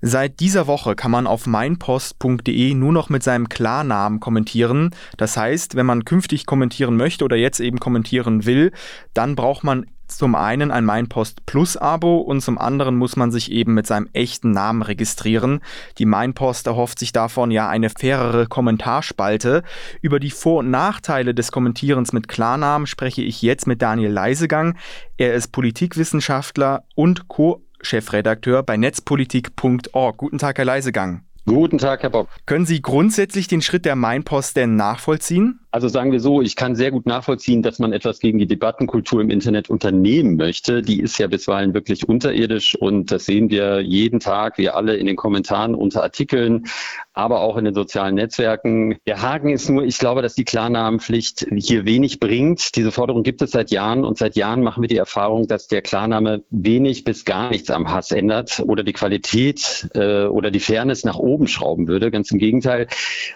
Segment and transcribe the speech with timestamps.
[0.00, 4.94] Seit dieser Woche kann man auf meinpost.de nur noch mit seinem Klarnamen kommentieren.
[5.16, 8.70] Das heißt, wenn man künftig kommentieren möchte oder jetzt eben kommentieren will,
[9.12, 13.50] dann braucht man zum einen ein Meinpost Plus Abo und zum anderen muss man sich
[13.50, 15.60] eben mit seinem echten Namen registrieren.
[15.98, 19.64] Die Meinpost erhofft sich davon ja eine fairere Kommentarspalte.
[20.00, 24.78] Über die Vor- und Nachteile des Kommentierens mit Klarnamen spreche ich jetzt mit Daniel Leisegang.
[25.16, 30.16] Er ist Politikwissenschaftler und Co Chefredakteur bei netzpolitik.org.
[30.16, 31.22] Guten Tag, Herr Leisegang.
[31.46, 32.28] Guten Tag, Herr Bock.
[32.44, 35.60] Können Sie grundsätzlich den Schritt der Mainpost denn nachvollziehen?
[35.70, 39.20] Also sagen wir so, ich kann sehr gut nachvollziehen, dass man etwas gegen die Debattenkultur
[39.20, 40.80] im Internet unternehmen möchte.
[40.80, 45.04] Die ist ja bisweilen wirklich unterirdisch und das sehen wir jeden Tag, wir alle in
[45.04, 46.68] den Kommentaren unter Artikeln,
[47.12, 48.96] aber auch in den sozialen Netzwerken.
[49.06, 52.74] Der Haken ist nur, ich glaube, dass die Klarnamenpflicht hier wenig bringt.
[52.74, 55.82] Diese Forderung gibt es seit Jahren und seit Jahren machen wir die Erfahrung, dass der
[55.82, 61.04] Klarname wenig bis gar nichts am Hass ändert oder die Qualität äh, oder die Fairness
[61.04, 62.10] nach oben schrauben würde.
[62.10, 62.86] Ganz im Gegenteil.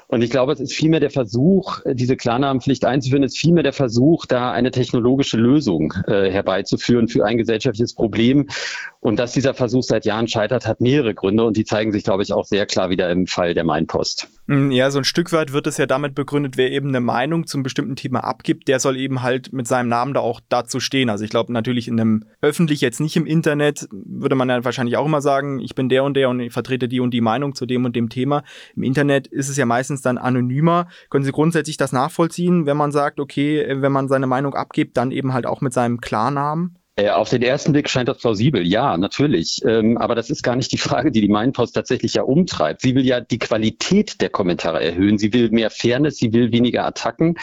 [0.07, 4.27] Und ich glaube, es ist vielmehr der Versuch, diese Klarnamenpflicht einzuführen, ist vielmehr der Versuch,
[4.27, 8.47] da eine technologische Lösung äh, herbeizuführen für ein gesellschaftliches Problem.
[9.01, 12.23] Und dass dieser Versuch seit Jahren scheitert, hat mehrere Gründe und die zeigen sich, glaube
[12.23, 14.29] ich, auch sehr klar wieder im Fall der Mainpost.
[14.47, 17.49] Hm, ja, so ein Stück weit wird es ja damit begründet, wer eben eine Meinung
[17.49, 21.11] zum bestimmten Thema abgibt, der soll eben halt mit seinem Namen da auch dazu stehen.
[21.11, 24.97] Also ich glaube natürlich in einem öffentlich jetzt nicht im Internet würde man ja wahrscheinlich
[24.97, 27.57] auch immer sagen, ich bin der und der und ich vertrete die und die Meinung
[27.57, 28.45] zu dem und dem Thema.
[28.77, 30.89] Im Internet ist es ja meistens dann anonymer.
[31.11, 32.12] Können Sie grundsätzlich das nachvollziehen,
[32.67, 36.01] wenn man sagt, okay, wenn man seine Meinung abgibt, dann eben halt auch mit seinem
[36.01, 36.79] Klarnamen?
[36.95, 39.63] Äh, auf den ersten Blick scheint das plausibel, ja, natürlich.
[39.65, 42.83] Ähm, aber das ist gar nicht die Frage, die die Mainpost tatsächlich ja umtreibt.
[42.83, 45.17] Sie will ja die Qualität der Kommentare erhöhen.
[45.17, 47.39] Sie will mehr Fairness, sie will weniger Attacken.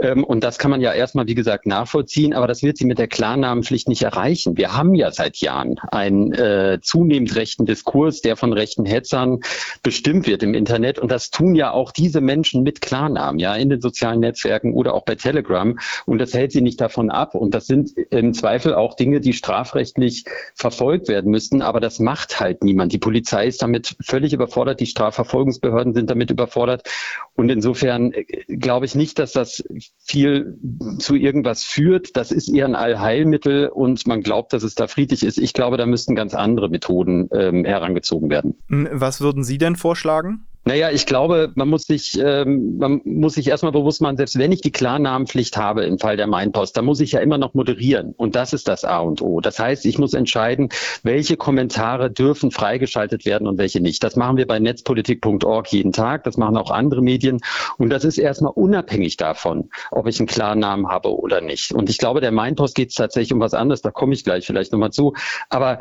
[0.00, 2.32] Ähm, und das kann man ja erstmal, wie gesagt, nachvollziehen.
[2.32, 4.56] Aber das wird sie mit der Klarnamenpflicht nicht erreichen.
[4.56, 9.40] Wir haben ja seit Jahren einen äh, zunehmend rechten Diskurs, der von rechten Hetzern
[9.82, 11.00] bestimmt wird im Internet.
[11.00, 14.94] Und das tun ja auch diese Menschen mit Klarnamen, ja, in den sozialen Netzwerken oder
[14.94, 15.76] auch bei Telegram.
[16.06, 17.34] Und das hält sie nicht davon ab.
[17.34, 21.98] Und das sind im Zweifel auch auch Dinge, die strafrechtlich verfolgt werden müssten, aber das
[21.98, 22.92] macht halt niemand.
[22.92, 26.88] Die Polizei ist damit völlig überfordert, die Strafverfolgungsbehörden sind damit überfordert
[27.34, 29.64] und insofern äh, glaube ich nicht, dass das
[30.04, 30.58] viel
[30.98, 32.16] zu irgendwas führt.
[32.16, 35.38] Das ist eher ein Allheilmittel und man glaubt, dass es da friedlich ist.
[35.38, 38.58] Ich glaube, da müssten ganz andere Methoden ähm, herangezogen werden.
[38.68, 40.46] Hm, was würden Sie denn vorschlagen?
[40.64, 44.52] Naja, ich glaube, man muss sich, ähm, man muss sich erstmal bewusst machen, selbst wenn
[44.52, 48.14] ich die Klarnamenpflicht habe im Fall der Mainpost, dann muss ich ja immer noch moderieren.
[48.16, 49.40] Und das ist das A und O.
[49.40, 50.68] Das heißt, ich muss entscheiden,
[51.02, 54.04] welche Kommentare dürfen freigeschaltet werden und welche nicht.
[54.04, 56.22] Das machen wir bei netzpolitik.org jeden Tag.
[56.24, 57.40] Das machen auch andere Medien.
[57.78, 61.72] Und das ist erstmal unabhängig davon, ob ich einen Klarnamen habe oder nicht.
[61.72, 63.82] Und ich glaube, der Mainpost geht es tatsächlich um was anderes.
[63.82, 65.14] Da komme ich gleich vielleicht nochmal zu.
[65.48, 65.80] Aber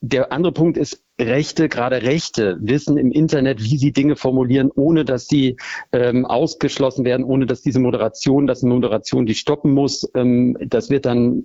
[0.00, 5.04] der andere Punkt ist, Rechte, gerade Rechte, wissen im Internet, wie sie Dinge formulieren, ohne
[5.04, 5.56] dass sie
[5.92, 10.10] ähm, ausgeschlossen werden, ohne dass diese Moderation, dass eine Moderation die stoppen muss.
[10.16, 11.44] Ähm, das wird dann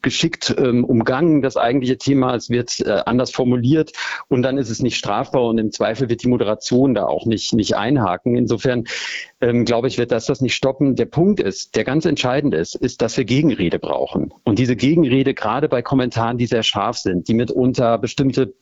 [0.00, 2.34] geschickt ähm, umgangen, das eigentliche Thema.
[2.34, 3.92] Es wird äh, anders formuliert
[4.28, 7.52] und dann ist es nicht strafbar und im Zweifel wird die Moderation da auch nicht,
[7.52, 8.36] nicht einhaken.
[8.36, 8.84] Insofern
[9.42, 10.96] ähm, glaube ich, wird das das nicht stoppen.
[10.96, 14.32] Der Punkt ist, der ganz entscheidend ist, ist, dass wir Gegenrede brauchen.
[14.44, 18.54] Und diese Gegenrede, gerade bei Kommentaren, die sehr scharf sind, die mitunter bestimmte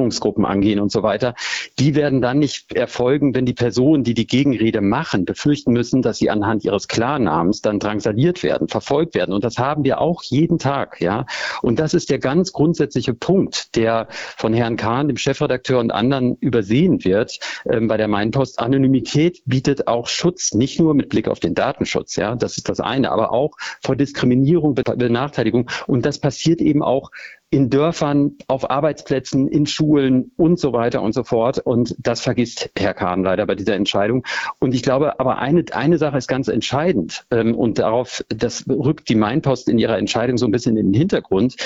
[0.00, 1.34] Bevölkerungsgruppen angehen und so weiter,
[1.78, 6.18] die werden dann nicht erfolgen, wenn die Personen, die die Gegenrede machen, befürchten müssen, dass
[6.18, 9.32] sie anhand ihres Klarnamens dann drangsaliert werden, verfolgt werden.
[9.34, 11.26] Und das haben wir auch jeden Tag, ja.
[11.62, 16.36] Und das ist der ganz grundsätzliche Punkt, der von Herrn Kahn, dem Chefredakteur und anderen
[16.36, 17.38] übersehen wird
[17.68, 18.58] ähm, bei der Mainpost.
[18.58, 22.80] Anonymität bietet auch Schutz, nicht nur mit Blick auf den Datenschutz, ja, das ist das
[22.80, 25.70] eine, aber auch vor Diskriminierung, Benachteiligung.
[25.86, 27.10] Und das passiert eben auch
[27.50, 31.58] in Dörfern, auf Arbeitsplätzen, in Schulen und so weiter und so fort.
[31.58, 34.24] Und das vergisst Herr Kahn leider bei dieser Entscheidung.
[34.60, 37.26] Und ich glaube, aber eine, eine Sache ist ganz entscheidend.
[37.32, 40.98] Ähm, und darauf, das rückt die Mainpost in ihrer Entscheidung so ein bisschen in den
[40.98, 41.56] Hintergrund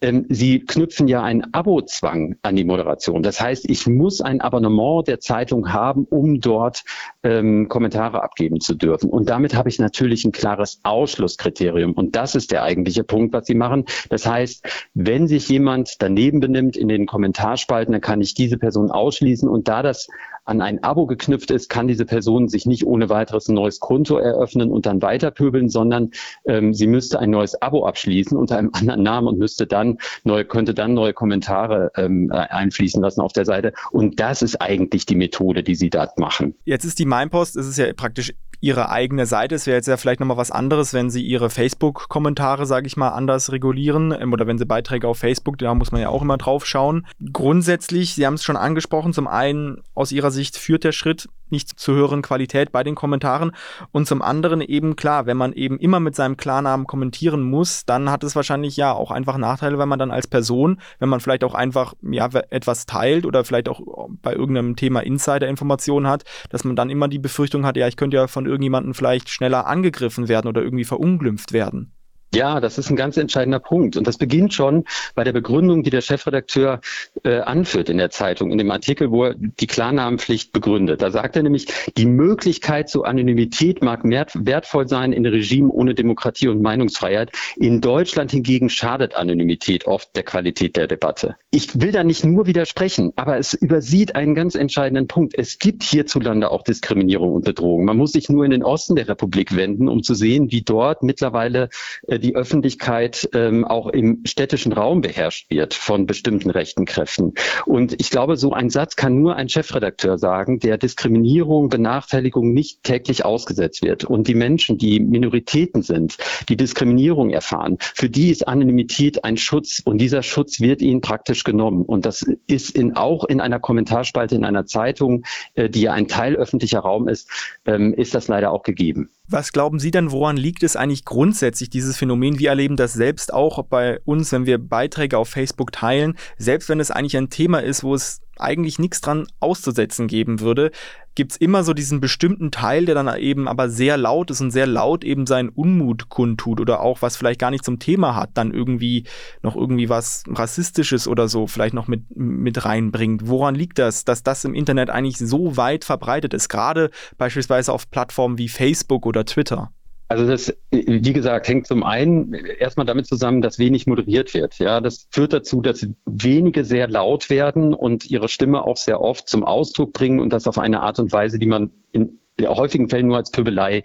[0.00, 3.22] ähm, Sie knüpfen ja einen Abozwang an die Moderation.
[3.22, 6.84] Das heißt, ich muss ein Abonnement der Zeitung haben, um dort
[7.22, 9.10] ähm, Kommentare abgeben zu dürfen.
[9.10, 11.92] Und damit habe ich natürlich ein klares Ausschlusskriterium.
[11.92, 13.84] Und das ist der eigentliche Punkt, was Sie machen.
[14.08, 18.90] Das heißt, wenn sich jemand daneben benimmt in den Kommentarspalten, dann kann ich diese Person
[18.90, 19.48] ausschließen.
[19.48, 20.08] Und da das
[20.50, 24.18] an ein Abo geknüpft ist, kann diese Person sich nicht ohne weiteres ein neues Konto
[24.18, 26.10] eröffnen und dann weiterpöbeln, sondern
[26.44, 30.44] ähm, sie müsste ein neues Abo abschließen unter einem anderen Namen und müsste dann neue,
[30.44, 33.72] könnte dann neue Kommentare ähm, einfließen lassen auf der Seite.
[33.92, 36.56] Und das ist eigentlich die Methode, die sie da machen.
[36.64, 39.54] Jetzt ist die Mainpost, es ist ja praktisch ihre eigene Seite.
[39.54, 43.10] Es wäre jetzt ja vielleicht nochmal was anderes, wenn sie ihre Facebook-Kommentare, sage ich mal,
[43.10, 46.36] anders regulieren ähm, oder wenn sie Beiträge auf Facebook, da muss man ja auch immer
[46.36, 47.06] drauf schauen.
[47.32, 51.78] Grundsätzlich, Sie haben es schon angesprochen, zum einen aus Ihrer Sicht führt der Schritt nicht
[51.78, 53.52] zu höheren Qualität bei den Kommentaren
[53.92, 58.10] und zum anderen eben klar, wenn man eben immer mit seinem Klarnamen kommentieren muss, dann
[58.10, 61.44] hat es wahrscheinlich ja auch einfach Nachteile, weil man dann als Person, wenn man vielleicht
[61.44, 63.80] auch einfach ja etwas teilt oder vielleicht auch
[64.22, 68.16] bei irgendeinem Thema Insider-Informationen hat, dass man dann immer die Befürchtung hat, ja, ich könnte
[68.16, 71.92] ja von irgendjemandem vielleicht schneller angegriffen werden oder irgendwie verunglimpft werden.
[72.32, 73.96] Ja, das ist ein ganz entscheidender Punkt.
[73.96, 74.84] Und das beginnt schon
[75.16, 76.80] bei der Begründung, die der Chefredakteur
[77.24, 81.02] äh, anführt in der Zeitung, in dem Artikel, wo er die Klarnamenpflicht begründet.
[81.02, 81.66] Da sagt er nämlich,
[81.96, 87.32] die Möglichkeit zur Anonymität mag wertvoll sein in Regimen ohne Demokratie und Meinungsfreiheit.
[87.56, 91.34] In Deutschland hingegen schadet Anonymität oft der Qualität der Debatte.
[91.50, 95.34] Ich will da nicht nur widersprechen, aber es übersieht einen ganz entscheidenden Punkt.
[95.36, 97.84] Es gibt hierzulande auch Diskriminierung und Bedrohung.
[97.84, 101.02] Man muss sich nur in den Osten der Republik wenden, um zu sehen, wie dort
[101.02, 101.70] mittlerweile
[102.06, 107.34] äh, die Öffentlichkeit ähm, auch im städtischen Raum beherrscht wird von bestimmten rechten Kräften.
[107.66, 112.82] Und ich glaube, so ein Satz kann nur ein Chefredakteur sagen, der Diskriminierung, Benachteiligung nicht
[112.84, 114.04] täglich ausgesetzt wird.
[114.04, 116.16] Und die Menschen, die Minoritäten sind,
[116.48, 119.80] die Diskriminierung erfahren, für die ist Anonymität ein Schutz.
[119.84, 121.84] Und dieser Schutz wird ihnen praktisch genommen.
[121.84, 125.24] Und das ist in, auch in einer Kommentarspalte in einer Zeitung,
[125.54, 127.28] äh, die ja ein Teil öffentlicher Raum ist,
[127.66, 129.10] ähm, ist das leider auch gegeben.
[129.32, 132.40] Was glauben Sie denn, woran liegt es eigentlich grundsätzlich, dieses Phänomen?
[132.40, 136.80] Wir erleben das selbst auch bei uns, wenn wir Beiträge auf Facebook teilen, selbst wenn
[136.80, 140.70] es eigentlich ein Thema ist, wo es eigentlich nichts dran auszusetzen geben würde,
[141.14, 144.50] gibt es immer so diesen bestimmten Teil, der dann eben aber sehr laut ist und
[144.50, 148.30] sehr laut eben seinen Unmut kundtut oder auch was vielleicht gar nicht zum Thema hat,
[148.34, 149.04] dann irgendwie
[149.42, 153.28] noch irgendwie was Rassistisches oder so vielleicht noch mit, mit reinbringt.
[153.28, 157.90] Woran liegt das, dass das im Internet eigentlich so weit verbreitet ist, gerade beispielsweise auf
[157.90, 159.72] Plattformen wie Facebook oder Twitter?
[160.10, 164.58] Also das, wie gesagt, hängt zum einen erstmal damit zusammen, dass wenig moderiert wird.
[164.58, 169.28] Ja, das führt dazu, dass wenige sehr laut werden und ihre Stimme auch sehr oft
[169.28, 172.18] zum Ausdruck bringen und das auf eine Art und Weise, die man in
[172.48, 173.84] häufigen Fällen nur als Pöbelei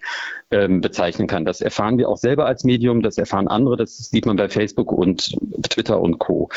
[0.52, 1.46] ähm, bezeichnen kann.
[1.46, 4.92] Das erfahren wir auch selber als Medium, das erfahren andere, das sieht man bei Facebook
[4.92, 5.36] und
[5.70, 6.50] Twitter und Co.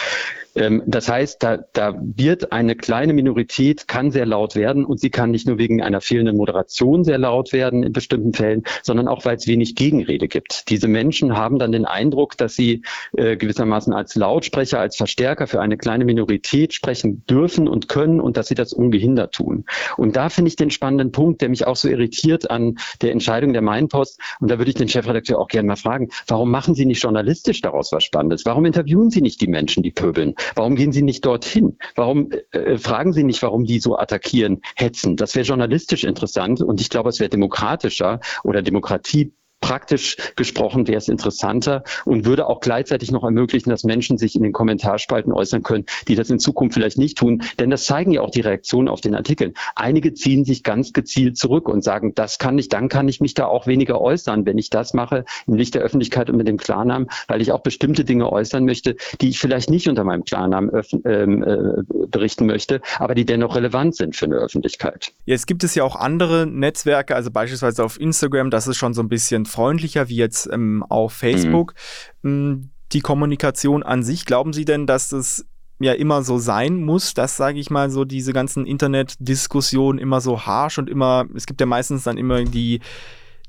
[0.55, 5.11] Ähm, das heißt, da, da wird eine kleine Minorität, kann sehr laut werden und sie
[5.11, 9.25] kann nicht nur wegen einer fehlenden Moderation sehr laut werden in bestimmten Fällen, sondern auch,
[9.25, 10.69] weil es wenig Gegenrede gibt.
[10.69, 12.83] Diese Menschen haben dann den Eindruck, dass sie
[13.17, 18.37] äh, gewissermaßen als Lautsprecher, als Verstärker für eine kleine Minorität sprechen dürfen und können und
[18.37, 19.65] dass sie das ungehindert tun.
[19.97, 23.53] Und da finde ich den spannenden Punkt, der mich auch so irritiert an der Entscheidung
[23.53, 24.21] der Mainpost.
[24.41, 27.61] Und da würde ich den Chefredakteur auch gerne mal fragen, warum machen Sie nicht journalistisch
[27.61, 28.45] daraus was Spannendes?
[28.45, 30.35] Warum interviewen Sie nicht die Menschen, die pöbeln?
[30.55, 31.79] Warum gehen Sie nicht dorthin?
[31.95, 35.17] Warum äh, fragen Sie nicht, warum die so attackieren, hetzen?
[35.17, 40.99] Das wäre journalistisch interessant und ich glaube, es wäre demokratischer oder Demokratie praktisch gesprochen wäre
[40.99, 45.63] es interessanter und würde auch gleichzeitig noch ermöglichen, dass Menschen sich in den Kommentarspalten äußern
[45.63, 47.43] können, die das in Zukunft vielleicht nicht tun.
[47.59, 49.55] Denn das zeigen ja auch die Reaktionen auf den Artikeln.
[49.75, 53.35] Einige ziehen sich ganz gezielt zurück und sagen, das kann ich, dann kann ich mich
[53.35, 56.57] da auch weniger äußern, wenn ich das mache im Licht der Öffentlichkeit und mit dem
[56.57, 60.71] Klarnamen, weil ich auch bestimmte Dinge äußern möchte, die ich vielleicht nicht unter meinem Klarnamen
[61.05, 65.13] ähm, äh, berichten möchte, aber die dennoch relevant sind für eine Öffentlichkeit.
[65.25, 69.03] Jetzt gibt es ja auch andere Netzwerke, also beispielsweise auf Instagram, das ist schon so
[69.03, 71.75] ein bisschen freundlicher wie jetzt ähm, auf Facebook.
[72.23, 72.31] Mhm.
[72.31, 75.45] Ähm, die Kommunikation an sich, glauben Sie denn, dass das
[75.79, 80.47] ja immer so sein muss, dass, sage ich mal, so diese ganzen Internetdiskussionen immer so
[80.47, 82.81] harsh und immer, es gibt ja meistens dann immer die,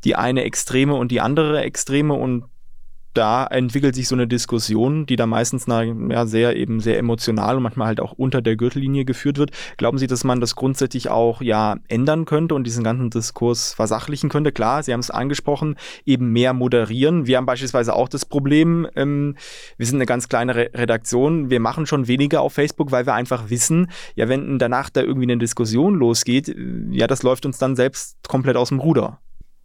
[0.03, 2.45] die eine Extreme und die andere Extreme und
[3.19, 7.57] da entwickelt sich so eine Diskussion, die da meistens na, ja, sehr eben sehr emotional
[7.57, 9.51] und manchmal halt auch unter der Gürtellinie geführt wird.
[9.75, 14.29] Glauben Sie, dass man das grundsätzlich auch ja ändern könnte und diesen ganzen Diskurs versachlichen
[14.29, 14.53] könnte?
[14.53, 17.27] Klar, Sie haben es angesprochen, eben mehr moderieren.
[17.27, 19.35] Wir haben beispielsweise auch das Problem, ähm,
[19.75, 23.15] wir sind eine ganz kleine Re Redaktion, wir machen schon weniger auf Facebook, weil wir
[23.15, 26.55] einfach wissen, ja, wenn danach da irgendwie eine Diskussion losgeht,
[26.91, 29.19] ja, das läuft uns dann selbst komplett aus dem Ruder.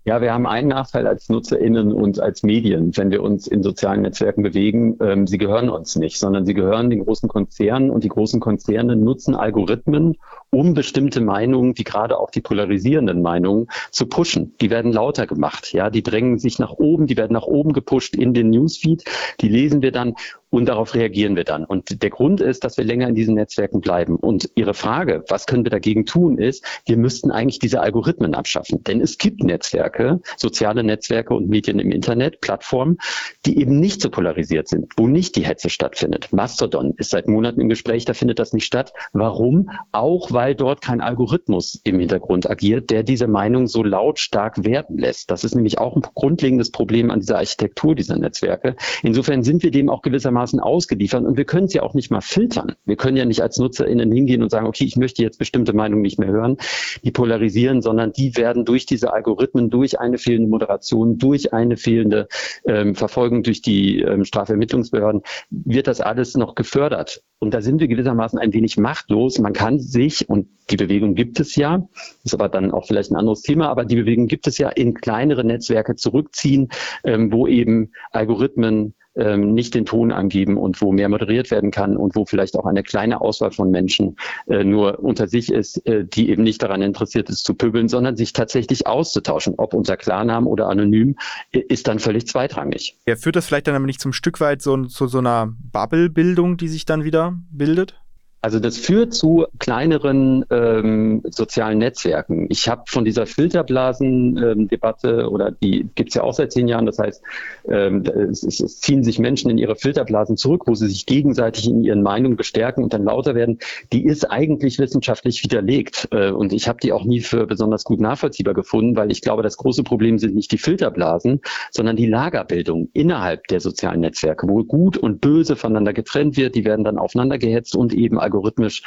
[0.07, 4.03] Ja, wir haben einen Nachteil als NutzerInnen und als Medien, wenn wir uns in sozialen
[4.03, 4.99] Netzwerken bewegen.
[5.01, 8.97] Ähm, sie gehören uns nicht, sondern sie gehören den großen Konzernen und die großen Konzerne
[8.97, 10.17] nutzen Algorithmen,
[10.51, 14.55] um bestimmte Meinungen, die gerade auch die polarisierenden Meinungen, zu pushen.
[14.61, 15.73] Die werden lauter gemacht.
[15.73, 19.05] Ja, die drängen sich nach oben, die werden nach oben gepusht in den Newsfeed.
[19.41, 20.17] Die lesen wir dann
[20.55, 21.65] und darauf reagieren wir dann.
[21.65, 24.17] Und der Grund ist, dass wir länger in diesen Netzwerken bleiben.
[24.17, 28.85] Und Ihre Frage, was können wir dagegen tun, ist, wir müssten eigentlich diese Algorithmen abschaffen.
[28.85, 32.99] Denn es gibt Netzwerke, soziale Netzwerke und Medien im Internet, Plattformen,
[33.47, 36.33] die eben nicht so polarisiert sind, wo nicht die Hetze stattfindet.
[36.33, 38.93] Mastodon ist seit Monaten im Gespräch, da findet das nicht statt.
[39.13, 39.71] Warum?
[39.93, 45.31] Auch weil dort kein Algorithmus im Hintergrund agiert, der diese Meinung so lautstark werden lässt.
[45.31, 48.77] Das ist nämlich auch ein grundlegendes Problem an dieser Architektur dieser Netzwerke.
[49.03, 52.75] Insofern sind wir dem auch gewissermaßen ausgeliefert und wir können sie auch nicht mal filtern.
[52.85, 56.03] Wir können ja nicht als NutzerInnen hingehen und sagen, okay, ich möchte jetzt bestimmte Meinungen
[56.03, 56.57] nicht mehr hören,
[57.03, 62.29] die polarisieren, sondern die werden durch diese Algorithmen, durch eine fehlende Moderation, durch eine fehlende
[62.67, 67.23] ähm, Verfolgung durch die ähm, Strafermittlungsbehörden, wird das alles noch gefördert.
[67.39, 69.39] Und da sind wir gewissermaßen ein wenig machtlos.
[69.39, 71.87] Man kann sich, und die Bewegung gibt es ja,
[72.23, 74.95] ist aber dann auch vielleicht ein anderes Thema, aber die Bewegung gibt es ja in
[74.95, 76.71] kleinere Netzwerke zurückziehen,
[77.05, 81.97] ähm, wo eben Algorithmen ähm, nicht den Ton angeben und wo mehr moderiert werden kann
[81.97, 84.17] und wo vielleicht auch eine kleine Auswahl von Menschen
[84.47, 88.17] äh, nur unter sich ist, äh, die eben nicht daran interessiert ist zu pöbeln, sondern
[88.17, 89.55] sich tatsächlich auszutauschen.
[89.57, 91.17] Ob unser Klarnamen oder anonym,
[91.53, 92.97] äh, ist dann völlig zweitrangig.
[93.07, 96.57] Ja, führt das vielleicht dann aber nicht zum Stück weit so, zu so einer Bubble-Bildung,
[96.57, 98.04] die sich dann wieder bildet?
[98.45, 102.47] Also das führt zu kleineren ähm, sozialen Netzwerken.
[102.51, 106.85] Ich habe von dieser Filterblasen-Debatte ähm, oder die gibt's ja auch seit zehn Jahren.
[106.85, 107.23] Das heißt,
[107.71, 111.83] ähm, es, es, ziehen sich Menschen in ihre Filterblasen zurück, wo sie sich gegenseitig in
[111.83, 113.61] ihren Meinungen bestärken und dann lauter werden.
[113.95, 118.01] Die ist eigentlich wissenschaftlich widerlegt äh, und ich habe die auch nie für besonders gut
[118.01, 122.91] nachvollziehbar gefunden, weil ich glaube, das große Problem sind nicht die Filterblasen, sondern die Lagerbildung
[122.93, 126.55] innerhalb der sozialen Netzwerke, wo gut und böse voneinander getrennt wird.
[126.57, 128.83] Die werden dann aufeinander gehetzt und eben algorithmisch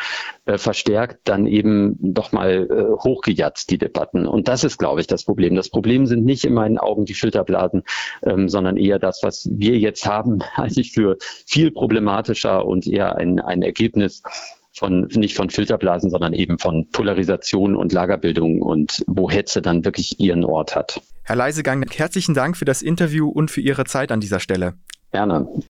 [0.45, 4.27] äh, verstärkt dann eben doch mal äh, hochgejatzt, die Debatten.
[4.27, 5.55] Und das ist, glaube ich, das Problem.
[5.55, 7.83] Das Problem sind nicht in meinen Augen die Filterblasen,
[8.23, 13.15] ähm, sondern eher das, was wir jetzt haben, halte ich für viel problematischer und eher
[13.15, 14.21] ein, ein Ergebnis
[14.73, 20.19] von, nicht von Filterblasen, sondern eben von Polarisation und Lagerbildung und wo Hetze dann wirklich
[20.19, 21.01] ihren Ort hat.
[21.23, 24.75] Herr Leisegang, herzlichen Dank für das Interview und für Ihre Zeit an dieser Stelle.
[25.11, 25.47] Gerne.